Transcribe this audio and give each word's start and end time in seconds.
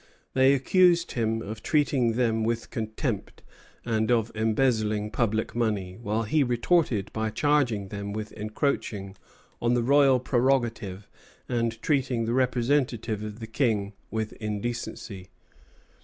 They 0.33 0.55
accused 0.55 1.11
him 1.11 1.43
of 1.43 1.61
treating 1.61 2.13
them 2.13 2.43
with 2.43 2.71
contempt, 2.71 3.43
and 3.85 4.09
of 4.11 4.31
embezzling 4.33 5.11
public 5.11 5.53
money; 5.53 5.95
while 6.01 6.23
he 6.23 6.41
retorted 6.43 7.13
by 7.13 7.29
charging 7.29 7.89
them 7.89 8.11
with 8.11 8.31
encroaching 8.31 9.15
on 9.61 9.75
the 9.75 9.83
royal 9.83 10.19
prerogative 10.19 11.07
and 11.47 11.79
treating 11.83 12.25
the 12.25 12.33
representative 12.33 13.21
of 13.21 13.39
the 13.39 13.45
King 13.45 13.93
with 14.09 14.33
indecency. 14.41 15.27